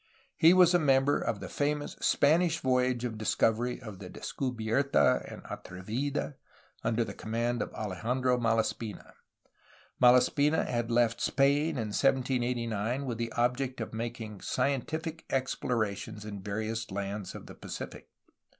He 0.35 0.51
was 0.51 0.73
a 0.73 0.79
member 0.79 1.19
of 1.21 1.41
the 1.41 1.47
famous 1.47 1.95
Spanish 2.01 2.59
voyage 2.59 3.03
of 3.05 3.19
discovery 3.19 3.79
of 3.79 3.99
the 3.99 4.09
Descuhierta 4.09 5.31
and 5.31 5.43
Atrevida, 5.43 6.33
under 6.83 7.03
the 7.03 7.13
command 7.13 7.61
of 7.61 7.71
Alejandro 7.75 8.39
Malaspina. 8.39 9.13
Malaspina 10.01 10.65
had 10.65 10.89
left 10.89 11.21
Spain 11.21 11.77
in 11.77 11.89
1789 11.93 13.05
with 13.05 13.19
the 13.19 13.31
object 13.33 13.79
of 13.79 13.93
making 13.93 14.41
scientific 14.41 15.23
explora 15.29 15.95
tions 15.95 16.25
in 16.25 16.41
various 16.41 16.89
lands 16.89 17.35
of 17.35 17.45
the 17.45 17.53
Pacific. 17.53 18.09